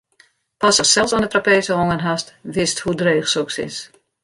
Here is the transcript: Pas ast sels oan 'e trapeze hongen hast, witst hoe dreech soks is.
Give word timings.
Pas 0.63 0.77
ast 0.83 0.93
sels 0.95 1.13
oan 1.13 1.25
'e 1.25 1.29
trapeze 1.31 1.73
hongen 1.79 2.05
hast, 2.07 2.27
witst 2.55 2.81
hoe 2.83 2.95
dreech 3.01 3.27
soks 3.33 3.57
is. 3.67 3.77